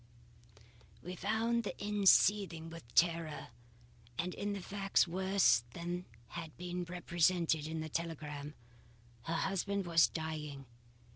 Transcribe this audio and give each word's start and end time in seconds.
"We 1.03 1.15
found 1.15 1.63
the 1.63 1.77
inn 1.77 2.07
seething 2.07 2.71
with 2.71 2.95
terror 2.95 3.49
and 4.17 4.33
the 4.33 4.59
facts 4.59 5.07
worse 5.07 5.63
than 5.73 6.05
had 6.29 6.57
been 6.57 6.85
represented 6.85 7.67
in 7.67 7.81
the 7.81 7.87
telegram. 7.89 8.55
Her 9.25 9.35
husband 9.35 9.85
was 9.85 10.07
dying. 10.07 10.65